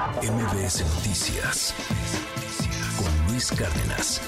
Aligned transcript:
MBS 0.00 0.82
Noticias 0.96 1.74
con 2.96 3.26
Luis 3.30 3.52
Cárdenas. 3.52 4.22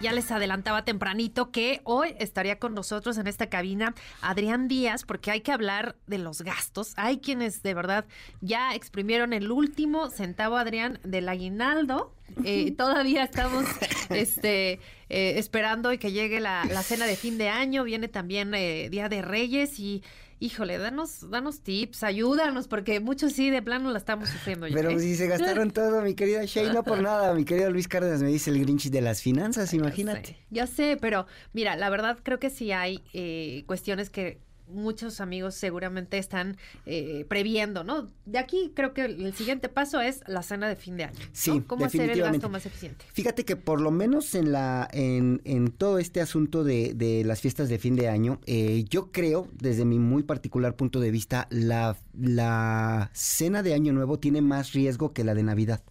Ya 0.00 0.12
les 0.12 0.30
adelantaba 0.30 0.86
tempranito 0.86 1.50
que 1.50 1.82
hoy 1.84 2.14
estaría 2.18 2.58
con 2.58 2.74
nosotros 2.74 3.18
en 3.18 3.26
esta 3.26 3.50
cabina 3.50 3.94
Adrián 4.22 4.68
Díaz, 4.68 5.04
porque 5.04 5.30
hay 5.30 5.42
que 5.42 5.52
hablar 5.52 5.96
de 6.06 6.16
los 6.16 6.40
gastos. 6.40 6.94
Hay 6.96 7.18
quienes 7.18 7.62
de 7.62 7.74
verdad 7.74 8.06
ya 8.40 8.74
exprimieron 8.74 9.34
el 9.34 9.52
último 9.52 10.08
centavo, 10.08 10.56
Adrián, 10.56 10.98
del 11.04 11.28
aguinaldo. 11.28 12.14
Eh, 12.42 12.72
todavía 12.72 13.24
estamos 13.24 13.66
este, 14.08 14.80
eh, 15.10 15.34
esperando 15.36 15.92
y 15.92 15.98
que 15.98 16.10
llegue 16.10 16.40
la, 16.40 16.64
cena 16.82 17.04
de 17.04 17.16
fin 17.16 17.36
de 17.36 17.50
año. 17.50 17.84
Viene 17.84 18.08
también 18.08 18.54
eh, 18.54 18.88
Día 18.88 19.10
de 19.10 19.20
Reyes 19.20 19.78
y 19.78 20.02
híjole, 20.40 20.78
danos, 20.78 21.30
danos 21.30 21.60
tips, 21.60 22.02
ayúdanos, 22.02 22.68
porque 22.68 23.00
muchos 23.00 23.32
sí 23.32 23.50
de 23.50 23.62
plano 23.62 23.90
la 23.90 23.98
estamos 23.98 24.28
sufriendo 24.28 24.66
ya. 24.66 24.74
Pero 24.74 24.90
¿eh? 24.90 24.98
si 25.00 25.16
se 25.16 25.26
gastaron 25.26 25.70
todo, 25.72 26.02
mi 26.02 26.14
querida 26.14 26.44
Shay, 26.44 26.72
no 26.72 26.82
por 26.82 27.00
nada, 27.00 27.34
mi 27.34 27.44
querido 27.44 27.70
Luis 27.70 27.88
Cárdenas 27.88 28.22
me 28.22 28.28
dice 28.28 28.50
el 28.50 28.60
Grinch 28.60 28.90
de 28.90 29.00
las 29.00 29.22
finanzas, 29.22 29.72
imagínate. 29.74 30.36
Ya 30.50 30.66
sé, 30.66 30.98
pero 31.00 31.26
mira, 31.52 31.76
la 31.76 31.90
verdad 31.90 32.18
creo 32.22 32.38
que 32.38 32.50
sí 32.50 32.72
hay 32.72 33.02
eh, 33.12 33.64
cuestiones 33.66 34.10
que 34.10 34.40
muchos 34.68 35.20
amigos 35.20 35.54
seguramente 35.54 36.18
están 36.18 36.56
eh, 36.86 37.24
previendo, 37.28 37.84
¿no? 37.84 38.10
De 38.24 38.38
aquí 38.38 38.72
creo 38.74 38.94
que 38.94 39.04
el 39.04 39.34
siguiente 39.34 39.68
paso 39.68 40.00
es 40.00 40.22
la 40.26 40.42
cena 40.42 40.68
de 40.68 40.76
fin 40.76 40.96
de 40.96 41.04
año. 41.04 41.18
Sí, 41.32 41.62
¿Cómo 41.66 41.84
hacer 41.84 42.10
el 42.10 42.20
gasto 42.20 42.48
más 42.48 42.66
eficiente? 42.66 43.04
Fíjate 43.12 43.44
que 43.44 43.56
por 43.56 43.80
lo 43.80 43.90
menos 43.90 44.34
en 44.34 44.52
la 44.52 44.88
en, 44.92 45.40
en 45.44 45.70
todo 45.70 45.98
este 45.98 46.20
asunto 46.20 46.64
de, 46.64 46.94
de, 46.94 47.24
las 47.24 47.40
fiestas 47.40 47.68
de 47.68 47.78
fin 47.78 47.96
de 47.96 48.08
año, 48.08 48.40
eh, 48.46 48.84
yo 48.88 49.12
creo, 49.12 49.48
desde 49.52 49.84
mi 49.84 49.98
muy 49.98 50.22
particular 50.22 50.76
punto 50.76 51.00
de 51.00 51.10
vista, 51.10 51.46
la, 51.50 51.96
la 52.18 53.10
cena 53.12 53.62
de 53.62 53.74
Año 53.74 53.92
Nuevo 53.92 54.18
tiene 54.18 54.40
más 54.40 54.72
riesgo 54.72 55.12
que 55.12 55.24
la 55.24 55.34
de 55.34 55.42
Navidad 55.42 55.82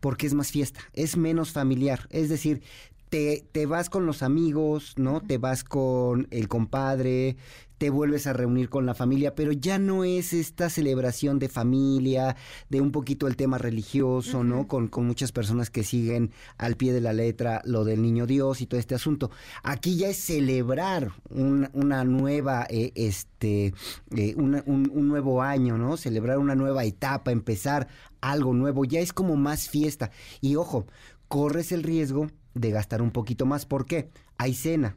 porque 0.00 0.26
es 0.26 0.34
más 0.34 0.52
fiesta, 0.52 0.80
es 0.92 1.16
menos 1.16 1.52
familiar. 1.52 2.06
Es 2.10 2.28
decir, 2.28 2.62
te, 3.08 3.44
te, 3.52 3.66
vas 3.66 3.90
con 3.90 4.06
los 4.06 4.22
amigos, 4.22 4.94
¿no? 4.96 5.20
Te 5.20 5.38
vas 5.38 5.64
con 5.64 6.26
el 6.30 6.48
compadre, 6.48 7.36
te 7.78 7.90
vuelves 7.90 8.26
a 8.26 8.32
reunir 8.32 8.70
con 8.70 8.86
la 8.86 8.94
familia, 8.94 9.34
pero 9.34 9.52
ya 9.52 9.78
no 9.78 10.04
es 10.04 10.32
esta 10.32 10.70
celebración 10.70 11.38
de 11.38 11.48
familia, 11.48 12.36
de 12.70 12.80
un 12.80 12.90
poquito 12.90 13.26
el 13.26 13.36
tema 13.36 13.58
religioso, 13.58 14.44
¿no? 14.44 14.66
Con, 14.66 14.88
con, 14.88 15.06
muchas 15.06 15.30
personas 15.30 15.70
que 15.70 15.84
siguen 15.84 16.32
al 16.58 16.76
pie 16.76 16.92
de 16.92 17.00
la 17.00 17.12
letra 17.12 17.60
lo 17.64 17.84
del 17.84 18.02
niño 18.02 18.26
Dios 18.26 18.60
y 18.60 18.66
todo 18.66 18.80
este 18.80 18.94
asunto. 18.94 19.30
Aquí 19.62 19.96
ya 19.96 20.08
es 20.08 20.16
celebrar 20.16 21.12
una 21.28 22.04
nueva, 22.04 22.66
eh, 22.70 22.92
este, 22.94 23.74
eh, 24.16 24.34
un, 24.36 24.62
un 24.66 25.08
nuevo 25.08 25.42
año, 25.42 25.76
¿no? 25.76 25.96
Celebrar 25.96 26.38
una 26.38 26.54
nueva 26.54 26.84
etapa, 26.84 27.30
empezar 27.30 27.88
algo 28.20 28.54
nuevo, 28.54 28.84
ya 28.84 29.00
es 29.00 29.12
como 29.12 29.36
más 29.36 29.68
fiesta. 29.68 30.10
Y 30.40 30.56
ojo, 30.56 30.86
corres 31.28 31.72
el 31.72 31.82
riesgo 31.82 32.28
de 32.56 32.70
gastar 32.70 33.02
un 33.02 33.10
poquito 33.10 33.46
más. 33.46 33.66
¿Por 33.66 33.86
qué? 33.86 34.10
Hay 34.38 34.54
cena. 34.54 34.96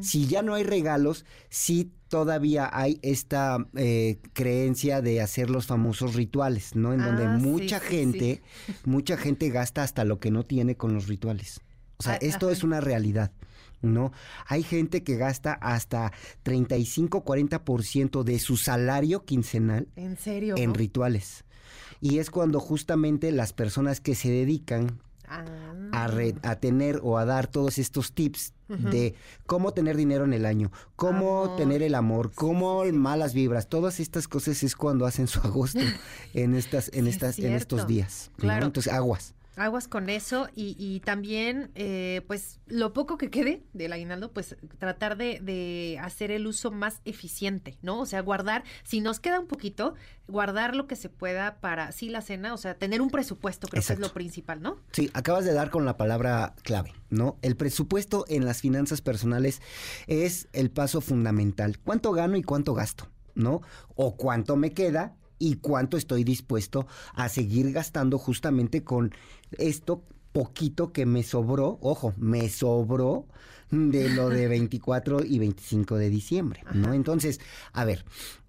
Si 0.00 0.26
ya 0.26 0.42
no 0.42 0.52
hay 0.54 0.62
regalos, 0.64 1.24
sí 1.48 1.90
todavía 2.08 2.68
hay 2.70 2.98
esta 3.02 3.66
eh, 3.76 4.18
creencia 4.34 5.00
de 5.00 5.22
hacer 5.22 5.48
los 5.48 5.66
famosos 5.66 6.16
rituales, 6.16 6.76
¿no? 6.76 6.92
En 6.92 7.00
donde 7.00 7.24
Ah, 7.24 7.38
mucha 7.38 7.78
sí, 7.80 7.86
gente, 7.86 8.42
mucha 8.84 9.16
gente 9.16 9.48
gasta 9.48 9.82
hasta 9.82 10.04
lo 10.04 10.20
que 10.20 10.30
no 10.30 10.42
tiene 10.44 10.76
con 10.76 10.92
los 10.92 11.06
rituales. 11.08 11.60
O 11.96 12.02
sea, 12.02 12.14
Ah, 12.14 12.18
esto 12.20 12.46
ajá. 12.46 12.52
es 12.56 12.62
una 12.64 12.80
realidad. 12.82 13.32
¿No? 13.80 14.12
Hay 14.46 14.62
gente 14.62 15.02
que 15.02 15.16
gasta 15.16 15.54
hasta 15.54 16.12
35-40% 16.44 18.22
de 18.24 18.38
su 18.38 18.56
salario 18.58 19.24
quincenal 19.24 19.88
En 19.96 20.16
serio. 20.18 20.54
en 20.58 20.70
¿no? 20.70 20.74
rituales. 20.74 21.44
Y 22.00 22.18
es 22.18 22.30
cuando 22.30 22.60
justamente 22.60 23.32
las 23.32 23.52
personas 23.52 24.00
que 24.00 24.14
se 24.14 24.30
dedican 24.30 25.00
Ah. 25.32 25.44
a, 25.92 26.06
re- 26.08 26.34
a 26.42 26.56
tener 26.56 27.00
o 27.04 27.16
a 27.18 27.24
dar 27.24 27.46
todos 27.46 27.78
estos 27.78 28.12
tips 28.12 28.52
de 28.68 29.14
cómo 29.46 29.72
tener 29.74 29.96
dinero 29.96 30.24
en 30.24 30.32
el 30.32 30.46
año, 30.46 30.70
cómo 30.94 31.42
Amor. 31.44 31.56
tener 31.56 31.82
el 31.82 31.94
amor, 31.96 32.30
cómo 32.32 32.84
malas 32.92 33.34
vibras, 33.34 33.68
todas 33.68 33.98
estas 33.98 34.28
cosas 34.28 34.62
es 34.62 34.76
cuando 34.76 35.06
hacen 35.06 35.26
su 35.26 35.40
agosto 35.40 35.80
en 36.34 36.54
estas, 36.54 36.88
en 36.92 37.04
Sí, 37.04 37.08
es 37.10 37.14
estas, 37.16 37.38
en 37.40 37.52
estos 37.54 37.86
días. 37.88 38.30
¿no? 38.32 38.42
Claro. 38.42 38.66
Entonces, 38.66 38.92
aguas. 38.92 39.34
Aguas 39.56 39.88
con 39.88 40.08
eso 40.08 40.48
y, 40.54 40.76
y 40.78 41.00
también, 41.00 41.70
eh, 41.74 42.22
pues, 42.26 42.60
lo 42.66 42.92
poco 42.92 43.18
que 43.18 43.30
quede 43.30 43.64
del 43.72 43.92
aguinaldo, 43.92 44.32
pues, 44.32 44.56
tratar 44.78 45.16
de, 45.16 45.40
de 45.40 45.98
hacer 46.00 46.30
el 46.30 46.46
uso 46.46 46.70
más 46.70 47.00
eficiente, 47.04 47.76
¿no? 47.82 48.00
O 48.00 48.06
sea, 48.06 48.20
guardar, 48.20 48.64
si 48.84 49.00
nos 49.00 49.20
queda 49.20 49.40
un 49.40 49.46
poquito, 49.46 49.94
guardar 50.28 50.74
lo 50.76 50.86
que 50.86 50.96
se 50.96 51.08
pueda 51.08 51.60
para, 51.60 51.92
sí, 51.92 52.08
la 52.08 52.22
cena, 52.22 52.54
o 52.54 52.56
sea, 52.56 52.74
tener 52.74 53.02
un 53.02 53.10
presupuesto, 53.10 53.68
creo 53.68 53.82
que 53.82 53.92
es 53.92 53.98
lo 53.98 54.12
principal, 54.12 54.62
¿no? 54.62 54.78
Sí, 54.92 55.10
acabas 55.14 55.44
de 55.44 55.52
dar 55.52 55.70
con 55.70 55.84
la 55.84 55.96
palabra 55.96 56.54
clave, 56.62 56.94
¿no? 57.10 57.36
El 57.42 57.56
presupuesto 57.56 58.24
en 58.28 58.44
las 58.44 58.60
finanzas 58.60 59.00
personales 59.02 59.60
es 60.06 60.48
el 60.52 60.70
paso 60.70 61.00
fundamental. 61.00 61.78
¿Cuánto 61.78 62.12
gano 62.12 62.36
y 62.36 62.42
cuánto 62.42 62.74
gasto? 62.74 63.10
¿No? 63.34 63.62
O 63.94 64.16
cuánto 64.16 64.56
me 64.56 64.72
queda 64.72 65.16
y 65.40 65.56
cuánto 65.56 65.96
estoy 65.96 66.22
dispuesto 66.22 66.86
a 67.14 67.28
seguir 67.28 67.72
gastando 67.72 68.18
justamente 68.18 68.84
con 68.84 69.12
esto 69.58 70.04
poquito 70.32 70.92
que 70.92 71.06
me 71.06 71.24
sobró, 71.24 71.78
ojo, 71.82 72.14
me 72.16 72.48
sobró 72.48 73.26
de 73.70 74.10
lo 74.10 74.28
de 74.28 74.46
24 74.48 75.24
y 75.24 75.40
25 75.40 75.96
de 75.96 76.10
diciembre, 76.10 76.62
¿no? 76.72 76.94
Entonces, 76.94 77.40
a 77.72 77.84
ver, 77.84 78.04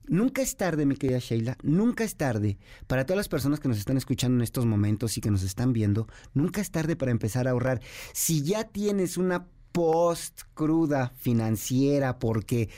Nunca 0.08 0.42
es 0.42 0.58
tarde, 0.58 0.86
mi 0.86 0.98
querida 0.98 1.20
Sheila, 1.20 1.58
nunca 1.62 2.04
es 2.04 2.18
tarde 2.18 2.58
para 2.88 3.06
todas 3.06 3.18
las 3.18 3.30
personas 3.30 3.60
que 3.62 3.70
nos 3.70 3.78
están 3.78 3.96
escuchando 3.98 4.36
en 4.36 4.42
estos 4.42 4.66
momentos 4.66 5.16
y 5.18 5.22
que 5.22 5.32
nos 5.32 5.44
están 5.44 5.72
viendo, 5.72 6.08
nunca 6.34 6.60
es 6.60 6.70
tarde 6.70 6.98
para 6.98 7.12
empezar 7.12 7.48
a 7.48 7.52
ahorrar. 7.52 7.82
Si 8.12 8.42
ya 8.42 8.66
tienes 8.66 9.16
una 9.16 9.46
post 9.72 10.42
cruda 10.54 11.14
financiera 11.16 12.20
porque 12.20 12.70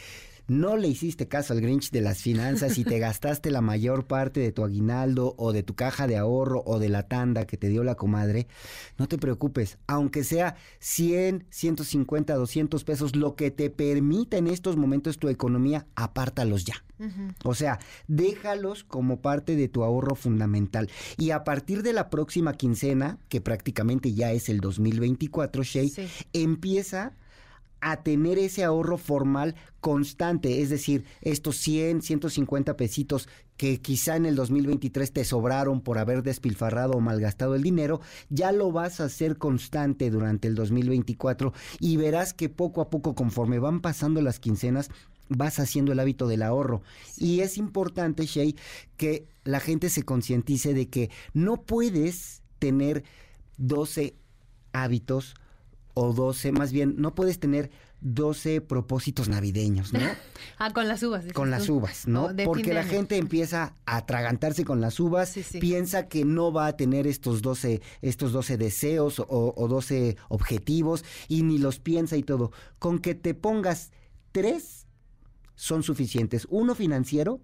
no 0.48 0.76
le 0.78 0.88
hiciste 0.88 1.28
caso 1.28 1.54
al 1.54 1.62
Grinch 1.62 1.92
de 1.92 2.02
las 2.02 2.20
finanzas 2.22 2.78
y 2.78 2.84
te 2.84 3.00
gastaste 3.00 3.52
la 3.52 3.62
mayor 3.62 4.06
parte 4.06 4.40
de 4.40 4.52
tu 4.52 4.64
aguinaldo 4.64 5.36
o 5.38 5.54
de 5.54 5.64
tu 5.64 5.76
caja 5.76 6.08
de 6.08 6.18
ahorro 6.18 6.64
o 6.66 6.80
de 6.80 6.90
la 6.90 7.08
tanda 7.08 7.46
que 7.46 7.58
te 7.58 7.70
dio 7.70 7.84
la 7.84 7.96
comadre, 7.96 8.48
no 8.98 9.08
te 9.08 9.18
preocupes, 9.18 9.78
aunque 9.88 10.24
sea 10.24 10.56
100, 10.80 11.46
150, 11.50 12.36
200 12.36 12.84
pesos, 12.84 13.16
lo 13.16 13.36
que 13.36 13.52
te 13.52 13.70
permita 13.70 14.38
en 14.38 14.48
estos 14.48 14.78
momentos 14.78 15.18
tu 15.18 15.30
economía, 15.30 15.86
apártalos 15.96 16.66
ya. 16.66 16.76
O 17.44 17.54
sea, 17.54 17.80
déjalos 18.08 18.86
como 18.86 19.20
parte 19.20 19.58
de 19.58 19.68
tu 19.68 19.84
ahorro 19.84 20.16
fundamental. 20.16 20.90
Y 21.18 21.32
a 21.32 21.44
partir 21.44 21.84
de 21.84 21.92
la 21.92 22.10
próxima 22.10 22.54
quincena, 22.54 23.18
que 23.28 23.42
prácticamente 23.42 24.14
ya 24.14 24.32
es 24.32 24.48
el 24.48 24.62
2024, 24.62 25.64
Shay, 25.64 25.90
Sí. 25.90 26.08
empieza 26.32 27.12
a 27.84 27.98
tener 27.98 28.40
ese 28.40 28.64
ahorro 28.64 28.98
formal 28.98 29.56
constante, 29.82 30.62
es 30.62 30.70
decir, 30.70 31.04
estos 31.22 31.58
100, 31.58 32.02
150 32.02 32.78
pesitos 32.78 33.28
que 33.58 33.82
quizá 33.82 34.16
en 34.16 34.26
el 34.26 34.36
2023 34.36 35.12
te 35.12 35.26
sobraron 35.26 35.82
por 35.82 35.98
haber 35.98 36.24
despilfarrado 36.24 36.94
o 36.94 37.02
malgastado 37.02 37.56
el 37.56 37.62
dinero, 37.62 38.00
ya 38.30 38.54
lo 38.54 38.72
vas 38.72 39.02
a 39.02 39.06
hacer 39.06 39.38
constante 39.38 40.10
durante 40.10 40.48
el 40.48 40.56
2024 40.56 41.54
y 41.80 41.98
verás 41.98 42.34
que 42.34 42.48
poco 42.48 42.82
a 42.82 42.90
poco 42.90 43.16
conforme 43.16 43.60
van 43.60 43.82
pasando 43.82 44.22
las 44.22 44.40
quincenas 44.40 44.90
vas 45.30 45.60
haciendo 45.60 45.92
el 45.92 46.00
hábito 46.00 46.28
del 46.28 46.44
ahorro. 46.44 46.84
Y 47.18 47.42
es 47.42 47.58
importante, 47.58 48.26
Shay, 48.26 48.56
que 48.98 49.28
la 49.44 49.60
gente 49.60 49.90
se 49.90 50.04
concientice 50.04 50.74
de 50.74 50.88
que 50.88 51.10
no 51.34 51.64
puedes 51.64 52.44
tener 52.60 53.04
12 53.58 54.16
hábitos 54.74 55.36
o 55.94 56.14
12, 56.14 56.52
más 56.52 56.72
bien, 56.72 56.96
no 56.98 57.14
puedes 57.16 57.40
tener 57.40 57.70
12 58.02 58.62
propósitos 58.62 59.30
navideños, 59.30 59.94
¿no? 59.94 60.00
Ah, 60.60 60.72
con 60.72 60.88
las 60.88 61.02
uvas. 61.04 61.26
con 61.34 61.50
las 61.52 61.68
uvas, 61.70 62.08
¿no? 62.08 62.26
Oh, 62.26 62.32
Porque 62.46 62.74
la 62.74 62.84
gente 62.84 63.18
empieza 63.18 63.76
a 63.86 63.98
atragantarse 63.98 64.64
con 64.66 64.82
las 64.82 65.00
uvas, 65.00 65.30
Sí, 65.30 65.42
sí. 65.44 65.60
piensa 65.60 66.08
que 66.08 66.26
no 66.26 66.52
va 66.54 66.68
a 66.68 66.78
tener 66.78 67.08
estos 67.08 67.42
12, 67.42 67.82
estos 68.02 68.32
12 68.34 68.58
deseos 68.58 69.20
o, 69.20 69.26
o 69.56 69.68
12 69.68 70.18
objetivos 70.30 71.04
y 71.28 71.44
ni 71.44 71.58
los 71.58 71.80
piensa 71.80 72.18
y 72.18 72.24
todo. 72.24 72.52
Con 72.80 73.00
que 73.00 73.16
te 73.16 73.34
pongas 73.34 73.92
tres 74.32 74.86
son 75.56 75.82
suficientes. 75.84 76.46
Uno 76.50 76.76
financiero, 76.76 77.40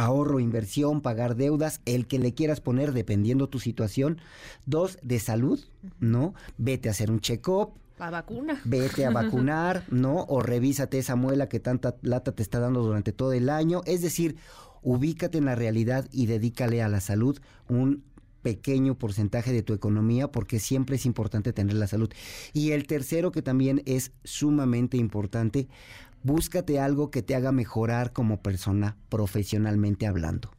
ahorro, 0.00 0.40
inversión, 0.40 1.00
pagar 1.00 1.36
deudas, 1.36 1.80
el 1.84 2.06
que 2.06 2.18
le 2.18 2.34
quieras 2.34 2.60
poner 2.60 2.92
dependiendo 2.92 3.48
tu 3.48 3.58
situación. 3.58 4.18
Dos, 4.66 4.98
de 5.02 5.18
salud, 5.18 5.60
¿no? 5.98 6.34
Vete 6.58 6.88
a 6.88 6.92
hacer 6.92 7.10
un 7.10 7.20
check-up, 7.20 7.72
La 7.98 8.10
vacuna. 8.10 8.60
vete 8.64 9.04
a 9.04 9.10
vacunar, 9.10 9.84
¿no? 9.90 10.24
O 10.28 10.40
revísate 10.40 10.98
esa 10.98 11.16
muela 11.16 11.48
que 11.48 11.60
tanta 11.60 11.96
lata 12.02 12.32
te 12.32 12.42
está 12.42 12.58
dando 12.60 12.82
durante 12.82 13.12
todo 13.12 13.32
el 13.32 13.50
año. 13.50 13.82
Es 13.84 14.00
decir, 14.00 14.36
ubícate 14.82 15.38
en 15.38 15.44
la 15.44 15.54
realidad 15.54 16.08
y 16.10 16.26
dedícale 16.26 16.82
a 16.82 16.88
la 16.88 17.00
salud 17.00 17.38
un 17.68 18.02
pequeño 18.42 18.96
porcentaje 18.96 19.52
de 19.52 19.62
tu 19.62 19.72
economía 19.72 20.30
porque 20.30 20.58
siempre 20.58 20.96
es 20.96 21.06
importante 21.06 21.52
tener 21.52 21.76
la 21.76 21.86
salud. 21.86 22.10
Y 22.52 22.72
el 22.72 22.86
tercero 22.86 23.32
que 23.32 23.42
también 23.42 23.82
es 23.86 24.12
sumamente 24.24 24.96
importante, 24.96 25.68
búscate 26.22 26.78
algo 26.78 27.10
que 27.10 27.22
te 27.22 27.34
haga 27.34 27.52
mejorar 27.52 28.12
como 28.12 28.42
persona 28.42 28.96
profesionalmente 29.08 30.06
hablando. 30.06 30.50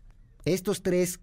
Estos 0.45 0.81
tres, 0.81 1.19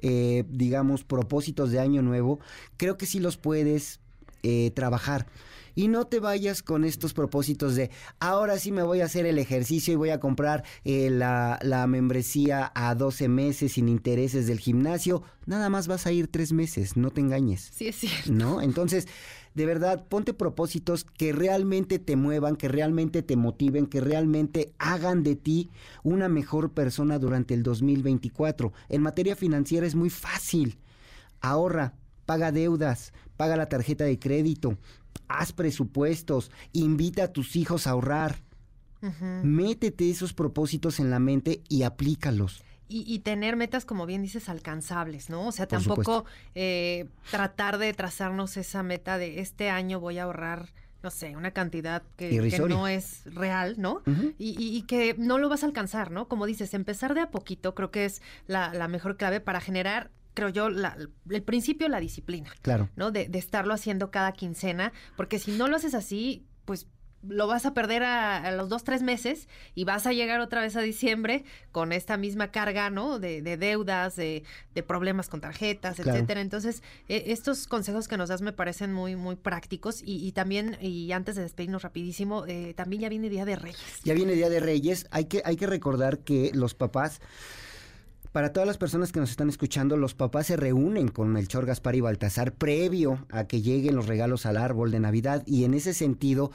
eh, 0.00 0.44
digamos, 0.48 1.04
propósitos 1.04 1.70
de 1.70 1.80
año 1.80 2.02
nuevo, 2.02 2.40
creo 2.76 2.96
que 2.96 3.06
sí 3.06 3.20
los 3.20 3.36
puedes 3.36 4.00
eh, 4.42 4.70
trabajar. 4.74 5.26
Y 5.74 5.88
no 5.88 6.06
te 6.06 6.20
vayas 6.20 6.62
con 6.62 6.84
estos 6.84 7.14
propósitos 7.14 7.74
de 7.74 7.90
ahora 8.20 8.58
sí 8.58 8.72
me 8.72 8.82
voy 8.82 9.00
a 9.00 9.06
hacer 9.06 9.26
el 9.26 9.38
ejercicio 9.38 9.92
y 9.92 9.96
voy 9.96 10.10
a 10.10 10.20
comprar 10.20 10.64
eh, 10.84 11.10
la, 11.10 11.58
la, 11.62 11.86
membresía 11.86 12.72
a 12.74 12.94
12 12.94 13.28
meses 13.28 13.72
sin 13.72 13.88
intereses 13.88 14.46
del 14.46 14.58
gimnasio. 14.60 15.22
Nada 15.46 15.68
más 15.70 15.88
vas 15.88 16.06
a 16.06 16.12
ir 16.12 16.28
tres 16.28 16.52
meses, 16.52 16.96
no 16.96 17.10
te 17.10 17.20
engañes. 17.20 17.70
Sí, 17.74 17.88
es 17.88 17.96
cierto. 17.96 18.32
¿No? 18.32 18.62
Entonces, 18.62 19.08
de 19.54 19.66
verdad, 19.66 20.06
ponte 20.08 20.32
propósitos 20.32 21.04
que 21.04 21.32
realmente 21.32 21.98
te 21.98 22.16
muevan, 22.16 22.56
que 22.56 22.68
realmente 22.68 23.22
te 23.22 23.36
motiven, 23.36 23.86
que 23.86 24.00
realmente 24.00 24.72
hagan 24.78 25.22
de 25.22 25.36
ti 25.36 25.70
una 26.02 26.28
mejor 26.28 26.72
persona 26.72 27.18
durante 27.18 27.52
el 27.54 27.62
2024. 27.62 28.72
En 28.88 29.02
materia 29.02 29.36
financiera 29.36 29.86
es 29.86 29.94
muy 29.94 30.08
fácil. 30.08 30.78
Ahorra, 31.40 31.94
paga 32.24 32.50
deudas, 32.50 33.12
paga 33.36 33.56
la 33.56 33.68
tarjeta 33.68 34.04
de 34.04 34.18
crédito, 34.18 34.78
haz 35.28 35.52
presupuestos, 35.52 36.50
invita 36.72 37.24
a 37.24 37.32
tus 37.32 37.56
hijos 37.56 37.86
a 37.86 37.90
ahorrar. 37.90 38.42
Métete 39.42 40.08
esos 40.08 40.32
propósitos 40.32 41.00
en 41.00 41.10
la 41.10 41.18
mente 41.18 41.60
y 41.68 41.82
aplícalos. 41.82 42.62
Y, 42.88 43.20
tener 43.20 43.56
metas, 43.56 43.86
como 43.86 44.04
bien 44.04 44.22
dices, 44.22 44.50
alcanzables, 44.50 45.30
¿no? 45.30 45.48
O 45.48 45.52
sea, 45.52 45.66
tampoco 45.66 46.26
eh, 46.54 47.06
tratar 47.30 47.78
de 47.78 47.94
trazarnos 47.94 48.58
esa 48.58 48.82
meta 48.82 49.16
de 49.16 49.40
este 49.40 49.70
año 49.70 49.98
voy 49.98 50.18
a 50.18 50.24
ahorrar 50.24 50.68
no 51.02 51.10
sé, 51.10 51.36
una 51.36 51.50
cantidad 51.50 52.02
que, 52.16 52.30
no 52.68 52.86
es 52.86 53.22
real, 53.24 53.74
¿no? 53.78 54.02
y, 54.38 54.82
que 54.82 55.16
no 55.18 55.38
lo 55.38 55.48
vas 55.48 55.64
a 55.64 55.66
alcanzar, 55.66 56.12
¿no? 56.12 56.28
Como 56.28 56.46
dices, 56.46 56.74
empezar 56.74 57.14
de 57.14 57.22
a 57.22 57.30
poquito 57.30 57.74
creo 57.74 57.90
que 57.90 58.04
es 58.04 58.22
la, 58.46 58.72
la 58.72 58.86
mejor 58.86 59.16
clave 59.16 59.40
para 59.40 59.60
generar 59.60 60.10
creo 60.34 60.48
yo, 60.48 60.70
la, 60.70 60.96
el 61.30 61.42
principio, 61.42 61.88
la 61.88 62.00
disciplina. 62.00 62.50
Claro. 62.62 62.88
¿No? 62.96 63.10
De, 63.10 63.28
de, 63.28 63.38
estarlo 63.38 63.74
haciendo 63.74 64.10
cada 64.10 64.32
quincena, 64.32 64.92
porque 65.16 65.38
si 65.38 65.52
no 65.52 65.68
lo 65.68 65.76
haces 65.76 65.94
así, 65.94 66.46
pues 66.64 66.86
lo 67.28 67.46
vas 67.46 67.66
a 67.66 67.74
perder 67.74 68.02
a, 68.02 68.50
los 68.52 68.68
dos, 68.68 68.84
tres 68.84 69.02
meses 69.02 69.48
y 69.74 69.84
vas 69.84 70.06
a 70.06 70.12
llegar 70.12 70.40
otra 70.40 70.60
vez 70.60 70.76
a 70.76 70.80
diciembre 70.80 71.44
con 71.70 71.92
esta 71.92 72.16
misma 72.16 72.50
carga, 72.50 72.90
¿no? 72.90 73.18
De, 73.18 73.42
de 73.42 73.56
deudas, 73.56 74.16
de, 74.16 74.42
de, 74.74 74.82
problemas 74.82 75.28
con 75.28 75.40
tarjetas, 75.40 76.00
etcétera. 76.00 76.40
Entonces, 76.40 76.82
e, 77.08 77.24
estos 77.28 77.66
consejos 77.66 78.08
que 78.08 78.16
nos 78.16 78.28
das 78.28 78.42
me 78.42 78.52
parecen 78.52 78.92
muy, 78.92 79.16
muy 79.16 79.36
prácticos 79.36 80.02
y, 80.02 80.26
y 80.26 80.32
también, 80.32 80.76
y 80.80 81.12
antes 81.12 81.36
de 81.36 81.42
despedirnos 81.42 81.82
rapidísimo, 81.82 82.44
eh, 82.46 82.74
también 82.74 83.02
ya 83.02 83.08
viene 83.08 83.28
Día 83.28 83.44
de 83.44 83.56
Reyes. 83.56 84.00
Ya 84.04 84.14
viene 84.14 84.32
Día 84.32 84.48
de 84.48 84.60
Reyes. 84.60 85.06
Hay 85.10 85.26
que, 85.26 85.42
hay 85.44 85.56
que 85.56 85.66
recordar 85.66 86.18
que 86.20 86.50
los 86.54 86.74
papás 86.74 87.20
para 88.32 88.52
todas 88.52 88.66
las 88.66 88.78
personas 88.78 89.12
que 89.12 89.20
nos 89.20 89.30
están 89.30 89.48
escuchando, 89.48 89.96
los 89.96 90.14
papás 90.14 90.46
se 90.46 90.56
reúnen 90.56 91.08
con 91.08 91.28
Melchor, 91.28 91.66
Gaspar 91.66 91.94
y 91.94 92.00
Baltasar 92.00 92.54
previo 92.54 93.26
a 93.30 93.44
que 93.44 93.60
lleguen 93.60 93.94
los 93.94 94.06
regalos 94.06 94.46
al 94.46 94.56
árbol 94.56 94.90
de 94.90 95.00
Navidad 95.00 95.42
y 95.46 95.64
en 95.64 95.74
ese 95.74 95.92
sentido, 95.92 96.50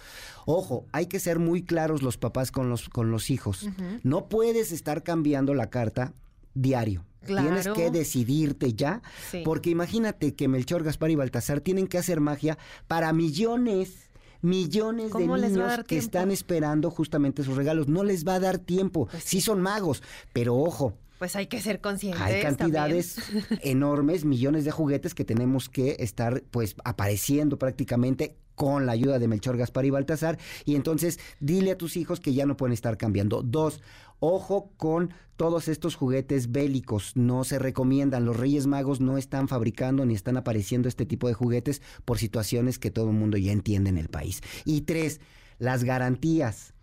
ojo, 0.45 0.85
hay 0.91 1.05
que 1.05 1.19
ser 1.19 1.37
muy 1.37 1.61
claros 1.61 2.01
los 2.01 2.17
papás 2.17 2.51
con 2.51 2.69
los, 2.69 2.89
con 2.89 3.11
los 3.11 3.29
hijos. 3.29 3.69
No 4.03 4.27
puedes 4.27 4.71
estar 4.71 5.03
cambiando 5.03 5.53
la 5.53 5.69
carta 5.69 6.13
diario. 6.55 7.05
Tienes 7.25 7.67
que 7.67 7.91
decidirte 7.91 8.73
ya, 8.73 9.01
porque 9.43 9.69
imagínate 9.69 10.33
que 10.33 10.47
Melchor, 10.47 10.83
Gaspar 10.83 11.11
y 11.11 11.15
Baltasar 11.15 11.61
tienen 11.61 11.87
que 11.87 11.97
hacer 11.97 12.19
magia 12.21 12.57
para 12.87 13.13
millones 13.13 14.07
millones 14.41 15.11
de 15.13 15.27
niños 15.27 15.79
que 15.87 15.97
están 15.97 16.29
esperando 16.31 16.91
justamente 16.91 17.43
sus 17.43 17.57
regalos. 17.57 17.87
No 17.87 18.03
les 18.03 18.25
va 18.25 18.35
a 18.35 18.39
dar 18.39 18.59
tiempo. 18.59 19.07
Pues 19.07 19.23
sí. 19.23 19.41
son 19.41 19.61
magos, 19.61 20.03
pero 20.31 20.55
ojo, 20.55 20.93
pues 21.17 21.35
hay 21.35 21.47
que 21.47 21.61
ser 21.61 21.81
conscientes. 21.81 22.21
Hay 22.21 22.41
cantidades 22.41 23.17
enormes, 23.61 24.25
millones 24.25 24.65
de 24.65 24.71
juguetes 24.71 25.13
que 25.13 25.25
tenemos 25.25 25.69
que 25.69 25.97
estar 25.99 26.43
pues 26.51 26.75
apareciendo 26.83 27.57
prácticamente 27.57 28.37
con 28.55 28.87
la 28.87 28.91
ayuda 28.93 29.19
de 29.19 29.27
Melchor, 29.27 29.55
Gaspar 29.55 29.85
y 29.85 29.91
Baltasar. 29.91 30.39
Y 30.65 30.75
entonces 30.75 31.19
dile 31.39 31.71
a 31.71 31.77
tus 31.77 31.95
hijos 31.95 32.19
que 32.19 32.33
ya 32.33 32.45
no 32.45 32.57
pueden 32.57 32.73
estar 32.73 32.97
cambiando. 32.97 33.43
Dos, 33.43 33.81
ojo 34.19 34.71
con 34.77 35.13
todos 35.35 35.67
estos 35.67 35.95
juguetes 35.95 36.51
bélicos. 36.51 37.15
No 37.15 37.43
se 37.43 37.59
recomiendan. 37.59 38.25
Los 38.25 38.35
Reyes 38.35 38.65
Magos 38.65 38.99
no 38.99 39.17
están 39.17 39.47
fabricando 39.47 40.05
ni 40.05 40.15
están 40.15 40.37
apareciendo 40.37 40.89
este 40.89 41.05
tipo 41.05 41.27
de 41.27 41.35
juguetes 41.35 41.83
por 42.03 42.17
situaciones 42.17 42.79
que 42.79 42.89
todo 42.91 43.11
el 43.11 43.15
mundo 43.15 43.37
ya 43.37 43.51
entiende 43.51 43.91
en 43.91 43.99
el 43.99 44.09
país. 44.09 44.41
Y 44.65 44.81
tres, 44.81 45.21
las 45.59 45.83
garantías 45.83 46.73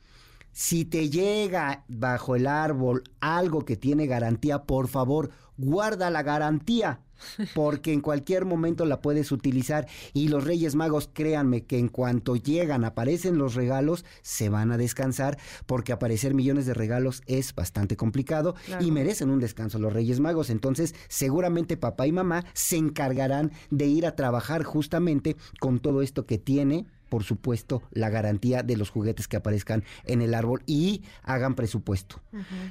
si 0.54 0.84
te 0.84 1.10
llega 1.10 1.84
bajo 1.88 2.36
el 2.36 2.46
árbol 2.46 3.02
algo 3.20 3.64
que 3.64 3.76
tiene 3.76 4.06
garantía, 4.06 4.62
por 4.62 4.86
favor, 4.86 5.30
guarda 5.56 6.10
la 6.10 6.22
garantía, 6.22 7.00
porque 7.54 7.92
en 7.92 8.00
cualquier 8.00 8.44
momento 8.44 8.84
la 8.84 9.00
puedes 9.00 9.32
utilizar. 9.32 9.88
Y 10.12 10.28
los 10.28 10.44
Reyes 10.44 10.76
Magos, 10.76 11.10
créanme 11.12 11.64
que 11.64 11.78
en 11.78 11.88
cuanto 11.88 12.36
llegan, 12.36 12.84
aparecen 12.84 13.36
los 13.36 13.54
regalos, 13.54 14.04
se 14.22 14.48
van 14.48 14.70
a 14.70 14.78
descansar, 14.78 15.38
porque 15.66 15.92
aparecer 15.92 16.34
millones 16.34 16.66
de 16.66 16.74
regalos 16.74 17.22
es 17.26 17.52
bastante 17.52 17.96
complicado 17.96 18.54
y 18.80 18.92
merecen 18.92 19.30
un 19.30 19.40
descanso 19.40 19.80
los 19.80 19.92
Reyes 19.92 20.20
Magos. 20.20 20.50
Entonces, 20.50 20.94
seguramente 21.08 21.76
papá 21.76 22.06
y 22.06 22.12
mamá 22.12 22.44
se 22.52 22.76
encargarán 22.76 23.50
de 23.70 23.86
ir 23.86 24.06
a 24.06 24.14
trabajar 24.14 24.62
justamente 24.62 25.36
con 25.58 25.80
todo 25.80 26.00
esto 26.00 26.26
que 26.26 26.38
tiene 26.38 26.86
por 27.08 27.24
supuesto, 27.24 27.82
la 27.90 28.10
garantía 28.10 28.62
de 28.62 28.76
los 28.76 28.90
juguetes 28.90 29.28
que 29.28 29.36
aparezcan 29.36 29.84
en 30.04 30.22
el 30.22 30.34
árbol 30.34 30.62
y 30.66 31.02
hagan 31.22 31.54
presupuesto. 31.54 32.20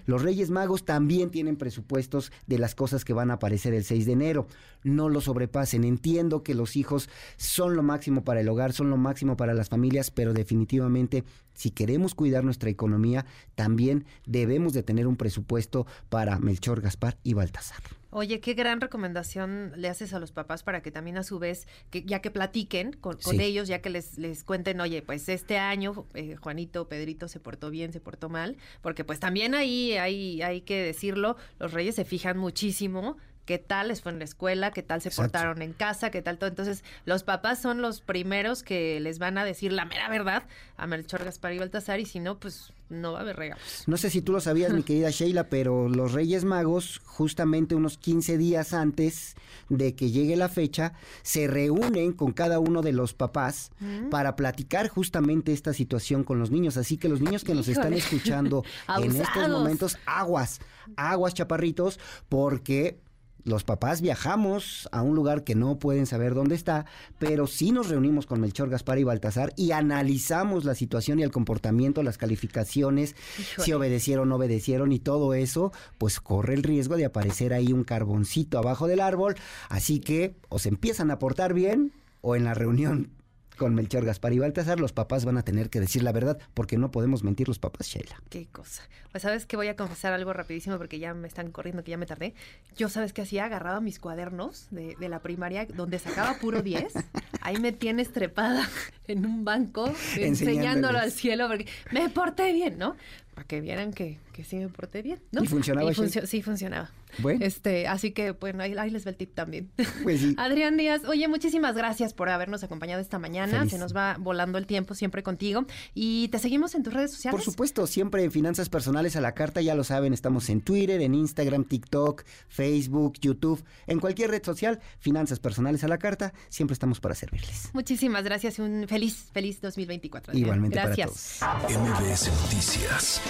Los 0.05 0.21
Reyes 0.21 0.49
Magos 0.49 0.85
también 0.85 1.29
tienen 1.29 1.55
presupuestos 1.55 2.31
de 2.47 2.59
las 2.59 2.75
cosas 2.75 3.05
que 3.05 3.13
van 3.13 3.31
a 3.31 3.35
aparecer 3.35 3.73
el 3.73 3.83
6 3.83 4.05
de 4.05 4.11
enero. 4.11 4.47
No 4.83 5.09
lo 5.09 5.21
sobrepasen. 5.21 5.83
Entiendo 5.83 6.43
que 6.43 6.55
los 6.55 6.75
hijos 6.75 7.09
son 7.37 7.75
lo 7.75 7.83
máximo 7.83 8.23
para 8.23 8.41
el 8.41 8.49
hogar, 8.49 8.73
son 8.73 8.89
lo 8.89 8.97
máximo 8.97 9.37
para 9.37 9.53
las 9.53 9.69
familias, 9.69 10.11
pero 10.11 10.33
definitivamente 10.33 11.23
si 11.53 11.71
queremos 11.71 12.15
cuidar 12.15 12.43
nuestra 12.43 12.69
economía, 12.69 13.25
también 13.55 14.05
debemos 14.25 14.73
de 14.73 14.83
tener 14.83 15.07
un 15.07 15.15
presupuesto 15.15 15.85
para 16.09 16.39
Melchor, 16.39 16.81
Gaspar 16.81 17.17
y 17.23 17.33
Baltasar. 17.33 18.02
Oye, 18.15 18.39
qué 18.41 18.53
gran 18.53 18.79
recomendación 18.79 19.73
le 19.75 19.89
haces 19.89 20.13
a 20.13 20.19
los 20.19 20.31
papás 20.31 20.61
para 20.61 20.83
que 20.83 20.91
también 20.91 21.17
a 21.17 21.23
su 21.23 21.39
vez, 21.39 21.67
que 21.89 22.03
ya 22.03 22.21
que 22.21 22.29
platiquen 22.29 22.93
con, 22.93 23.17
ellos, 23.39 23.67
ya 23.67 23.81
que 23.81 23.89
les, 23.89 24.19
les 24.19 24.43
cuenten, 24.43 24.79
oye, 24.81 25.01
pues 25.01 25.27
este 25.29 25.57
año 25.57 26.05
eh, 26.13 26.35
Juanito, 26.35 26.87
Pedrito 26.87 27.27
se 27.27 27.39
portó 27.39 27.71
bien, 27.71 27.91
se 27.91 27.99
portó 27.99 28.29
mal, 28.29 28.57
porque 28.83 29.03
pues 29.03 29.19
también 29.19 29.55
ahí 29.55 29.93
hay, 29.93 30.43
hay 30.43 30.61
que 30.61 30.83
decirlo, 30.83 31.37
los 31.57 31.73
reyes 31.73 31.95
se 31.95 32.05
fijan 32.05 32.37
muchísimo 32.37 33.17
qué 33.45 33.57
tal 33.57 33.89
les 33.89 34.01
fue 34.01 34.11
en 34.11 34.19
la 34.19 34.25
escuela, 34.25 34.71
qué 34.71 34.83
tal 34.83 35.01
se 35.01 35.11
portaron 35.11 35.61
en 35.61 35.73
casa, 35.73 36.11
qué 36.11 36.21
tal 36.21 36.37
todo. 36.37 36.49
Entonces, 36.49 36.83
los 37.05 37.23
papás 37.23 37.61
son 37.61 37.81
los 37.81 38.01
primeros 38.01 38.63
que 38.63 38.99
les 38.99 39.19
van 39.19 39.37
a 39.37 39.45
decir 39.45 39.71
la 39.71 39.85
mera 39.85 40.09
verdad 40.09 40.43
a 40.77 40.87
Melchor, 40.87 41.23
Gaspar 41.25 41.53
y 41.53 41.59
Baltasar, 41.59 41.99
y 41.99 42.05
si 42.05 42.19
no, 42.19 42.39
pues 42.39 42.73
no 42.89 43.13
va 43.13 43.19
a 43.19 43.21
haber 43.21 43.35
regalos. 43.35 43.83
No 43.87 43.97
sé 43.97 44.09
si 44.09 44.21
tú 44.21 44.31
lo 44.31 44.39
sabías, 44.39 44.71
mi 44.71 44.83
querida 44.83 45.09
Sheila, 45.09 45.49
pero 45.49 45.89
los 45.89 46.13
Reyes 46.13 46.45
Magos, 46.45 47.01
justamente 47.05 47.75
unos 47.75 47.97
15 47.97 48.37
días 48.37 48.73
antes 48.73 49.35
de 49.69 49.95
que 49.95 50.11
llegue 50.11 50.35
la 50.35 50.49
fecha, 50.49 50.93
se 51.21 51.47
reúnen 51.47 52.13
con 52.13 52.31
cada 52.31 52.59
uno 52.59 52.81
de 52.81 52.91
los 52.91 53.13
papás 53.13 53.71
mm. 53.79 54.09
para 54.09 54.35
platicar 54.35 54.87
justamente 54.87 55.53
esta 55.53 55.73
situación 55.73 56.23
con 56.23 56.39
los 56.39 56.51
niños. 56.51 56.77
Así 56.77 56.97
que 56.97 57.09
los 57.09 57.21
niños 57.21 57.43
que 57.43 57.55
nos 57.55 57.67
están 57.67 57.93
escuchando 57.93 58.63
en 59.01 59.15
estos 59.15 59.49
momentos, 59.49 59.97
aguas, 60.05 60.59
aguas 60.95 61.33
chaparritos, 61.33 61.99
porque 62.29 62.99
los 63.45 63.63
papás 63.63 64.01
viajamos 64.01 64.87
a 64.91 65.01
un 65.01 65.15
lugar 65.15 65.43
que 65.43 65.55
no 65.55 65.77
pueden 65.77 66.05
saber 66.05 66.33
dónde 66.33 66.55
está, 66.55 66.85
pero 67.19 67.47
sí 67.47 67.71
nos 67.71 67.89
reunimos 67.89 68.25
con 68.25 68.39
Melchor, 68.39 68.69
Gaspar 68.69 68.99
y 68.99 69.03
Baltasar 69.03 69.53
y 69.55 69.71
analizamos 69.71 70.65
la 70.65 70.75
situación 70.75 71.19
y 71.19 71.23
el 71.23 71.31
comportamiento, 71.31 72.03
las 72.03 72.17
calificaciones, 72.17 73.15
si 73.57 73.73
obedecieron, 73.73 74.29
no 74.29 74.35
obedecieron 74.35 74.91
y 74.91 74.99
todo 74.99 75.33
eso, 75.33 75.71
pues 75.97 76.19
corre 76.19 76.53
el 76.53 76.63
riesgo 76.63 76.95
de 76.95 77.05
aparecer 77.05 77.53
ahí 77.53 77.73
un 77.73 77.83
carboncito 77.83 78.57
abajo 78.57 78.87
del 78.87 79.01
árbol. 79.01 79.35
Así 79.69 79.99
que 79.99 80.35
o 80.49 80.59
se 80.59 80.69
empiezan 80.69 81.11
a 81.11 81.19
portar 81.19 81.53
bien 81.53 81.91
o 82.21 82.35
en 82.35 82.45
la 82.45 82.53
reunión 82.53 83.09
con 83.55 83.75
Melchor, 83.75 84.05
Gaspar 84.05 84.33
y 84.33 84.39
Baltasar, 84.39 84.79
los 84.79 84.93
papás 84.93 85.25
van 85.25 85.37
a 85.37 85.43
tener 85.43 85.69
que 85.69 85.79
decir 85.79 86.03
la 86.03 86.11
verdad 86.11 86.39
porque 86.53 86.77
no 86.77 86.91
podemos 86.91 87.23
mentir 87.23 87.47
los 87.47 87.59
papás, 87.59 87.87
Sheila. 87.87 88.21
Qué 88.29 88.47
cosa. 88.51 88.83
Pues 89.11 89.21
sabes 89.21 89.45
que 89.45 89.55
voy 89.55 89.67
a 89.67 89.75
confesar 89.75 90.13
algo 90.13 90.33
rapidísimo 90.33 90.77
porque 90.77 90.99
ya 90.99 91.13
me 91.13 91.27
están 91.27 91.51
corriendo, 91.51 91.83
que 91.83 91.91
ya 91.91 91.97
me 91.97 92.05
tardé. 92.05 92.33
Yo 92.75 92.89
sabes 92.89 93.13
que 93.13 93.21
hacía 93.21 93.45
agarraba 93.45 93.79
mis 93.79 93.99
cuadernos 93.99 94.67
de, 94.71 94.95
la 95.07 95.19
primaria 95.19 95.65
donde 95.65 95.99
sacaba 95.99 96.35
puro 96.39 96.61
10. 96.61 96.93
Ahí 97.41 97.57
me 97.57 97.71
tienes 97.71 98.11
trepada 98.11 98.67
en 99.07 99.25
un 99.25 99.45
banco 99.45 99.93
enseñándolo 100.17 100.97
al 100.97 101.11
cielo 101.11 101.47
porque 101.47 101.67
me 101.91 102.09
porté 102.09 102.53
bien, 102.53 102.77
¿no? 102.77 102.95
Para 103.33 103.47
que 103.47 103.61
vieran 103.61 103.93
que 103.93 104.19
que 104.33 104.43
sí 104.43 104.57
me 104.57 104.67
porté 104.67 105.01
bien, 105.01 105.19
¿no? 105.31 105.43
¿Y 105.43 105.47
funcionaba, 105.47 105.89
Y 105.91 105.95
funcio- 105.95 106.25
sí, 106.25 106.41
funcionaba. 106.41 106.91
Bueno. 107.19 107.45
Este, 107.45 107.87
así 107.87 108.11
que, 108.11 108.31
bueno, 108.31 108.63
ahí, 108.63 108.73
ahí 108.75 108.89
les 108.89 109.05
va 109.05 109.11
el 109.11 109.15
tip 109.15 109.35
también. 109.35 109.69
Pues 110.01 110.19
sí. 110.19 110.33
Adrián 110.39 110.75
Díaz, 110.75 111.03
oye, 111.05 111.27
muchísimas 111.27 111.75
gracias 111.75 112.15
por 112.15 112.27
habernos 112.29 112.63
acompañado 112.63 112.99
esta 112.99 113.19
mañana. 113.19 113.59
Feliz. 113.59 113.71
Se 113.73 113.77
nos 113.77 113.95
va 113.95 114.17
volando 114.19 114.57
el 114.57 114.65
tiempo 114.65 114.95
siempre 114.95 115.21
contigo. 115.21 115.65
Y 115.93 116.29
te 116.29 116.39
seguimos 116.39 116.73
en 116.73 116.81
tus 116.81 116.91
redes 116.91 117.11
sociales. 117.11 117.35
Por 117.39 117.45
supuesto, 117.45 117.85
siempre 117.85 118.23
en 118.23 118.31
Finanzas 118.31 118.67
Personales 118.69 119.15
a 119.15 119.21
la 119.21 119.35
Carta, 119.35 119.61
ya 119.61 119.75
lo 119.75 119.83
saben, 119.83 120.11
estamos 120.13 120.49
en 120.49 120.61
Twitter, 120.61 121.01
en 121.01 121.13
Instagram, 121.13 121.65
TikTok, 121.65 122.23
Facebook, 122.47 123.13
YouTube, 123.21 123.63
en 123.85 123.99
cualquier 123.99 124.31
red 124.31 124.43
social, 124.43 124.79
Finanzas 124.97 125.39
Personales 125.39 125.83
a 125.83 125.87
la 125.87 125.99
Carta, 125.99 126.33
siempre 126.49 126.73
estamos 126.73 126.99
para 126.99 127.13
servirles. 127.13 127.69
Muchísimas 127.73 128.23
gracias 128.23 128.57
y 128.57 128.63
un 128.63 128.87
feliz, 128.87 129.29
feliz 129.31 129.61
2024. 129.61 130.31
Adrián. 130.31 130.45
Igualmente 130.47 130.75
para 130.77 130.95
gracias. 130.95 131.39
todos. 131.39 131.79
MBS 131.79 132.31
Noticias 132.41 133.21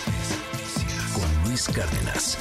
con 1.13 1.43
Luis 1.45 1.67
Cárdenas. 1.67 2.38